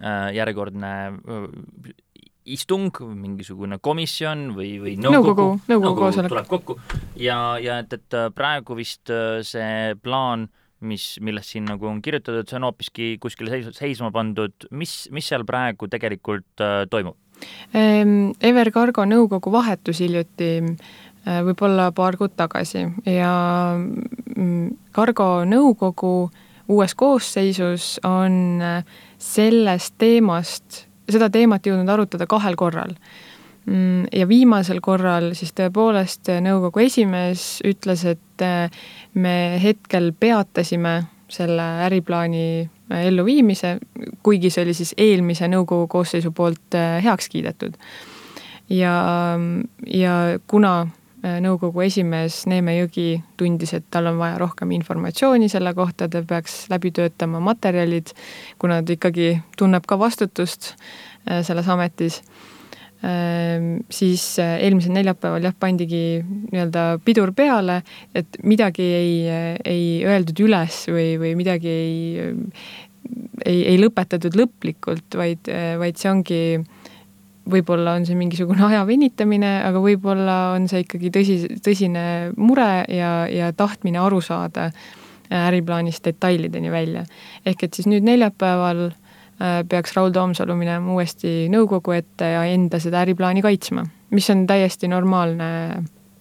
äh,, 0.01 0.31
järjekordne 0.35 0.95
äh, 1.13 1.93
istung, 2.49 2.91
mingisugune 3.15 3.79
komisjon 3.83 4.51
või, 4.57 4.75
või 4.83 4.97
nõukogu, 4.99 5.29
nõukogu, 5.29 5.61
nõukogu 5.71 6.01
koosolek 6.01 6.33
tuleb 6.33 6.51
kokku 6.51 6.77
ja, 7.21 7.39
ja 7.63 7.79
et, 7.85 7.95
et 7.95 8.19
äh, 8.19 8.29
praegu 8.35 8.77
vist 8.79 9.13
äh, 9.15 9.41
see 9.47 9.95
plaan, 10.03 10.49
mis, 10.83 11.15
millest 11.23 11.55
siin 11.55 11.69
nagu 11.71 11.87
on 11.87 12.03
kirjutatud, 12.03 12.49
see 12.51 12.59
on 12.59 12.67
hoopiski 12.67 13.11
kuskile 13.23 13.53
seis, 13.55 13.71
seisma 13.79 14.11
pandud, 14.15 14.67
mis, 14.75 15.05
mis 15.15 15.31
seal 15.31 15.47
praegu 15.49 15.91
tegelikult 15.93 16.65
äh, 16.65 16.83
toimub? 16.91 17.19
Ehm, 17.75 18.33
Ever 18.41 18.71
Cargo 18.73 19.05
nõukogu 19.09 19.53
vahetus 19.53 20.01
hiljuti, 20.05 20.53
äh, 21.27 21.41
võib-olla 21.47 21.91
paar 21.97 22.17
kuud 22.21 22.37
tagasi 22.37 22.87
ja 23.09 23.33
Cargo 24.93 25.29
mm, 25.43 25.53
nõukogu 25.53 26.15
uues 26.73 26.95
koosseisus 26.95 27.99
on 28.07 28.63
äh, 28.63 28.85
sellest 29.19 29.97
teemast, 29.99 30.87
seda 31.09 31.31
teemat 31.33 31.67
jõudnud 31.67 31.91
arutada 31.93 32.29
kahel 32.31 32.57
korral. 32.57 32.95
Mm, 33.67 34.09
ja 34.11 34.27
viimasel 34.27 34.81
korral 34.83 35.33
siis 35.39 35.55
tõepoolest 35.55 36.33
nõukogu 36.43 36.83
esimees 36.83 37.61
ütles, 37.67 38.05
et 38.05 38.45
äh, 38.45 38.85
me 39.15 39.37
hetkel 39.63 40.11
peatasime 40.19 41.03
selle 41.33 41.65
äriplaani 41.87 42.69
elluviimise, 43.01 43.77
kuigi 44.23 44.51
see 44.51 44.65
oli 44.67 44.75
siis 44.77 44.95
eelmise 45.01 45.49
nõukogu 45.51 45.89
koosseisu 45.93 46.33
poolt 46.37 46.77
äh, 46.79 46.99
heaks 47.05 47.29
kiidetud. 47.33 47.79
ja, 48.71 48.95
ja 49.87 50.15
kuna 50.47 50.73
äh, 50.81 51.39
nõukogu 51.45 51.85
esimees 51.85 52.47
Neeme 52.47 52.77
Jõgi 52.79 53.23
tundis, 53.37 53.75
et 53.75 53.85
tal 53.91 54.11
on 54.13 54.19
vaja 54.19 54.39
rohkem 54.39 54.71
informatsiooni 54.79 55.49
selle 55.49 55.75
kohta, 55.75 56.09
ta 56.09 56.23
peaks 56.23 56.67
läbi 56.71 56.91
töötama 56.91 57.41
materjalid, 57.41 58.15
kuna 58.59 58.83
ta 58.83 58.97
ikkagi 58.97 59.35
tunneb 59.59 59.87
ka 59.87 59.99
vastutust 59.99 60.75
äh, 60.75 61.43
selles 61.47 61.69
ametis 61.69 62.23
siis 63.03 64.25
äh, 64.39 64.61
eelmisel 64.63 64.95
neljapäeval 64.95 65.49
jah, 65.49 65.55
pandigi 65.59 66.21
nii-öelda 66.23 66.85
pidur 67.03 67.33
peale, 67.35 67.81
et 68.15 68.39
midagi 68.47 68.87
ei, 68.95 69.17
ei 69.67 69.87
öeldud 70.07 70.45
üles 70.45 70.85
või, 70.93 71.17
või 71.19 71.33
midagi 71.39 71.73
ei, 71.73 72.37
ei, 73.45 73.59
ei 73.75 73.81
lõpetatud 73.83 74.39
lõplikult, 74.39 75.19
vaid, 75.19 75.51
vaid 75.83 75.99
see 75.99 76.13
ongi, 76.13 76.41
võib-olla 77.51 77.97
on 77.99 78.07
see 78.07 78.19
mingisugune 78.19 78.63
aja 78.69 78.85
venitamine, 78.87 79.57
aga 79.67 79.83
võib-olla 79.83 80.39
on 80.55 80.71
see 80.71 80.85
ikkagi 80.87 81.11
tõsi, 81.15 81.39
tõsine 81.65 82.05
mure 82.39 82.71
ja, 82.87 83.13
ja 83.27 83.51
tahtmine 83.57 83.99
aru 83.99 84.23
saada 84.23 84.71
äriplaanist 85.33 86.05
detailideni 86.05 86.71
välja. 86.71 87.07
ehk 87.47 87.65
et 87.65 87.75
siis 87.75 87.89
nüüd 87.91 88.05
neljapäeval 88.07 88.91
peaks 89.69 89.97
Raul 89.97 90.13
Toomsalu 90.15 90.55
minema 90.59 90.93
uuesti 90.95 91.49
nõukogu 91.51 91.97
ette 91.97 92.29
ja 92.35 92.45
enda 92.51 92.79
seda 92.83 93.01
äriplaani 93.03 93.43
kaitsma, 93.45 93.85
mis 94.15 94.29
on 94.31 94.45
täiesti 94.47 94.91
normaalne 94.91 95.49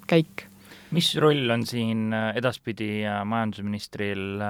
käik. 0.09 0.47
mis 0.91 1.13
roll 1.15 1.49
on 1.53 1.65
siin 1.65 2.11
äh, 2.13 2.31
edaspidi 2.35 3.05
äh, 3.07 3.21
majandusministril 3.25 4.41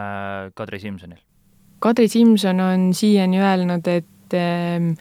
Kadri 0.57 0.79
Simsonil? 0.79 1.19
Kadri 1.81 2.07
Simson 2.07 2.60
on 2.62 2.88
siiani 2.93 3.41
öelnud, 3.41 3.88
et 3.89 4.34
ähm, 4.38 4.91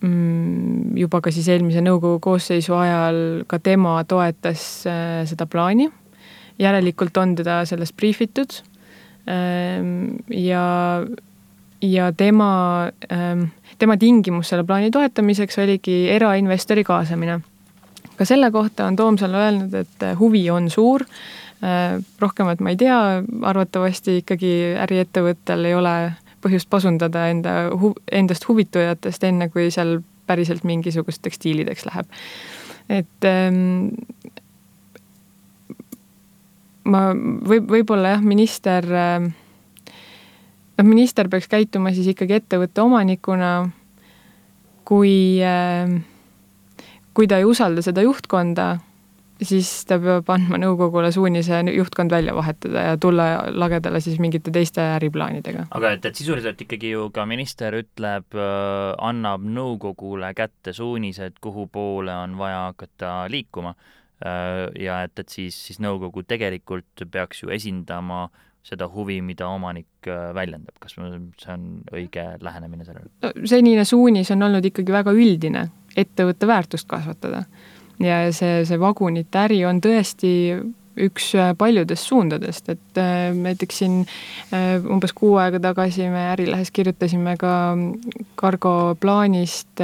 mm, 0.00 0.96
juba 0.98 1.20
ka 1.22 1.32
siis 1.34 1.48
eelmise 1.48 1.82
nõukogu 1.82 2.20
koosseisu 2.22 2.74
ajal 2.78 3.18
ka 3.46 3.58
tema 3.62 4.00
toetas 4.04 4.64
seda 5.30 5.46
plaani. 5.46 5.90
järelikult 6.58 7.16
on 7.16 7.34
teda 7.34 7.64
sellest 7.66 7.96
briifitud. 7.96 8.60
Ähm, 9.26 10.18
ja 10.30 10.64
ja 11.82 12.12
tema, 12.12 12.90
ähm, 13.12 13.42
tema 13.78 13.96
tingimus 13.96 14.48
selle 14.48 14.64
plaani 14.64 14.90
toetamiseks 14.90 15.58
oligi 15.58 16.10
erainvestori 16.10 16.84
kaasamine. 16.84 17.40
ka 18.16 18.24
selle 18.24 18.50
kohta 18.50 18.86
on 18.86 18.96
Toomsalu 18.96 19.36
öelnud, 19.36 19.74
et 19.74 20.02
äh, 20.02 20.18
huvi 20.18 20.50
on 20.50 20.70
suur, 20.70 21.02
äh, 21.64 22.04
rohkemat 22.20 22.60
ma 22.60 22.70
ei 22.70 22.76
tea, 22.76 22.98
arvatavasti 23.42 24.20
ikkagi 24.22 24.52
äriettevõttel 24.78 25.64
ei 25.64 25.74
ole 25.74 26.12
põhjust 26.44 26.68
pasundada 26.70 27.28
enda 27.28 27.54
hu-, 27.80 27.96
endast 28.12 28.48
huvitujatest, 28.48 29.24
enne 29.24 29.48
kui 29.48 29.70
seal 29.70 29.98
päriselt 30.26 30.64
mingisugusteks 30.64 31.40
diilideks 31.42 31.86
läheb. 31.88 32.06
et 32.88 33.24
ähm, 33.24 33.88
ma 36.84 37.08
võib, 37.14 37.68
võib-olla 37.70 38.16
jah, 38.16 38.22
minister 38.22 38.86
äh, 38.92 39.32
noh, 40.78 40.86
minister 40.86 41.28
peaks 41.30 41.48
käituma 41.50 41.92
siis 41.94 42.08
ikkagi 42.14 42.38
ettevõtte 42.40 42.82
omanikuna, 42.84 43.52
kui, 44.88 45.14
äh, 45.44 45.94
kui 47.14 47.30
ta 47.30 47.40
ei 47.40 47.48
usalda 47.48 47.84
seda 47.84 48.04
juhtkonda, 48.04 48.74
siis 49.42 49.70
ta 49.88 49.98
peab 50.02 50.28
andma 50.30 50.58
nõukogule 50.62 51.10
suunise 51.14 51.58
juhtkond 51.74 52.12
välja 52.12 52.34
vahetada 52.36 52.84
ja 52.88 52.98
tulla 53.00 53.26
lagedale 53.50 54.00
siis 54.00 54.20
mingite 54.22 54.52
teiste 54.54 54.82
äriplaanidega. 54.94 55.66
aga 55.74 55.94
et, 55.96 56.06
et 56.06 56.20
sisuliselt 56.20 56.60
ikkagi 56.60 56.94
ju 56.94 57.08
ka 57.14 57.26
minister 57.26 57.74
ütleb, 57.80 58.28
äh, 58.36 58.94
annab 59.02 59.44
nõukogule 59.44 60.30
kätte 60.38 60.74
suunised, 60.76 61.40
kuhu 61.42 61.66
poole 61.72 62.14
on 62.14 62.38
vaja 62.38 62.68
hakata 62.70 63.16
liikuma 63.32 63.74
äh, 63.74 64.70
ja 64.80 65.02
et, 65.06 65.18
et 65.18 65.28
siis, 65.28 65.58
siis 65.68 65.82
nõukogu 65.82 66.24
tegelikult 66.26 67.06
peaks 67.10 67.42
ju 67.42 67.52
esindama 67.54 68.28
seda 68.64 68.88
huvi, 68.88 69.18
mida 69.24 69.48
omanik 69.52 70.08
äh, 70.08 70.30
väljendab, 70.36 70.76
kas 70.80 70.96
see 70.96 71.52
on 71.52 71.66
õige 71.92 72.24
lähenemine 72.40 72.86
sellele? 72.86 73.10
no 73.22 73.32
senine 73.50 73.84
suunis 73.88 74.32
on 74.34 74.46
olnud 74.46 74.64
ikkagi 74.70 74.94
väga 74.94 75.12
üldine, 75.16 75.66
ettevõtte 75.96 76.48
väärtust 76.48 76.88
kasvatada. 76.88 77.44
ja 78.02 78.22
see, 78.32 78.62
see 78.64 78.80
vagunite 78.80 79.44
äri 79.44 79.60
on 79.68 79.82
tõesti 79.84 80.32
üks 81.04 81.32
paljudest 81.58 82.06
suundadest, 82.06 82.68
et 82.70 82.98
näiteks 83.34 83.78
siin 83.82 83.96
umbes 84.86 85.10
kuu 85.12 85.32
aega 85.42 85.58
tagasi 85.58 86.06
me 86.06 86.28
Ärilehes 86.30 86.70
kirjutasime 86.70 87.34
ka 87.36 87.54
kargo 88.38 88.94
plaanist 89.02 89.82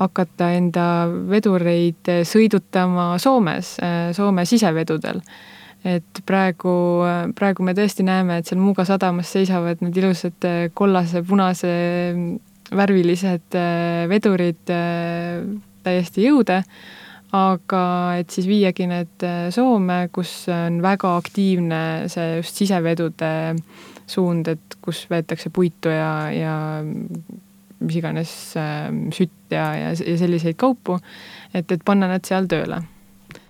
hakata 0.00 0.50
enda 0.56 0.88
vedureid 1.30 2.10
sõidutama 2.26 3.12
Soomes, 3.22 3.76
Soome 4.16 4.44
sisevedudel 4.50 5.22
et 5.84 6.22
praegu, 6.28 6.72
praegu 7.36 7.64
me 7.64 7.74
tõesti 7.76 8.04
näeme, 8.06 8.40
et 8.40 8.48
seal 8.48 8.60
Muuga 8.60 8.84
sadamas 8.88 9.30
seisavad 9.32 9.80
need 9.84 9.96
ilusad 9.96 10.48
kollase, 10.76 11.22
punase 11.26 11.70
värvilised 12.70 13.56
vedurid 14.10 14.72
täiesti 15.84 16.26
jõude, 16.26 16.60
aga 17.34 17.82
et 18.20 18.34
siis 18.34 18.48
viiagi 18.50 18.86
need 18.90 19.26
Soome, 19.54 20.02
kus 20.12 20.44
on 20.52 20.80
väga 20.84 21.14
aktiivne 21.16 21.82
see 22.12 22.36
just 22.42 22.60
sisevedude 22.60 23.32
suund, 24.10 24.50
et 24.52 24.78
kus 24.82 25.04
veetakse 25.10 25.52
puitu 25.54 25.92
ja, 25.94 26.12
ja 26.34 26.54
mis 27.80 27.96
iganes 27.96 28.32
sütt 29.16 29.54
ja, 29.54 29.66
ja, 29.78 29.92
ja 29.96 30.16
selliseid 30.20 30.58
kaupu, 30.60 30.98
et, 31.54 31.70
et 31.70 31.84
panna 31.86 32.10
nad 32.10 32.26
seal 32.26 32.50
tööle 32.50 32.82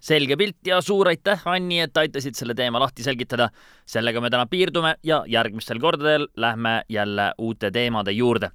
selge 0.00 0.36
pilt 0.36 0.66
ja 0.66 0.80
suur 0.80 1.08
aitäh, 1.08 1.42
Anni, 1.44 1.80
et 1.80 1.96
aitasid 1.96 2.34
selle 2.34 2.54
teema 2.54 2.80
lahti 2.80 3.02
selgitada. 3.02 3.50
sellega 3.86 4.20
me 4.20 4.30
täna 4.30 4.46
piirdume 4.46 4.94
ja 5.02 5.24
järgmistel 5.26 5.80
kordadel 5.80 6.28
lähme 6.36 6.82
jälle 6.88 7.32
uute 7.38 7.70
teemade 7.70 8.12
juurde. 8.12 8.50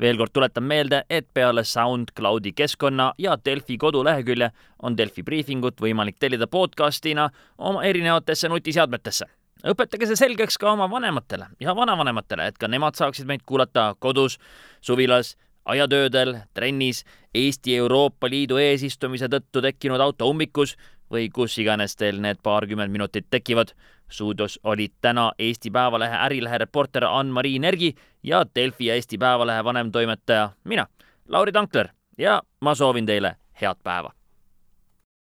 veel 0.00 0.16
kord 0.16 0.30
tuletan 0.32 0.64
meelde, 0.64 1.04
et 1.10 1.28
peale 1.34 1.64
SoundCloudi 1.64 2.52
keskkonna 2.52 3.12
ja 3.18 3.38
Delfi 3.44 3.78
kodulehekülje 3.78 4.50
on 4.82 4.96
Delfi 4.96 5.22
briifingut 5.22 5.80
võimalik 5.80 6.16
tellida 6.18 6.46
podcastina 6.46 7.30
oma 7.58 7.82
erinevatesse 7.82 8.48
nutiseadmetesse 8.48 9.26
õpetage 9.64 10.06
see 10.06 10.16
selgeks 10.16 10.58
ka 10.60 10.72
oma 10.72 10.88
vanematele 10.90 11.48
ja 11.60 11.74
vanavanematele, 11.76 12.46
et 12.46 12.58
ka 12.58 12.68
nemad 12.68 12.96
saaksid 12.98 13.26
meid 13.26 13.44
kuulata 13.46 13.94
kodus, 13.98 14.38
suvilas 14.80 15.36
aiatöödel, 15.66 16.36
trennis, 16.54 17.04
Eesti 17.34 17.76
Euroopa 17.76 18.30
Liidu 18.30 18.56
eesistumise 18.56 19.28
tõttu 19.28 19.62
tekkinud 19.62 20.00
autoummikus 20.00 20.76
või 21.12 21.28
kus 21.34 21.58
iganes 21.58 21.96
teil 21.96 22.20
need 22.22 22.40
paarkümmend 22.42 22.92
minutit 22.92 23.26
tekivad. 23.30 23.74
stuudios 24.08 24.60
olid 24.62 24.92
täna 25.00 25.32
Eesti 25.38 25.70
Päevalehe 25.70 26.16
Ärilehe 26.16 26.58
reporter 26.58 27.04
Ann-Mari 27.04 27.58
Nergi 27.58 27.94
ja 28.22 28.44
Delfi 28.54 28.86
ja 28.86 28.94
Eesti 28.94 29.18
Päevalehe 29.18 29.64
vanemtoimetaja 29.64 30.50
mina, 30.64 30.86
Lauri 31.28 31.52
Tankler 31.52 31.88
ja 32.18 32.42
ma 32.60 32.74
soovin 32.74 33.06
teile 33.06 33.36
head 33.60 33.76
päeva 33.82 34.12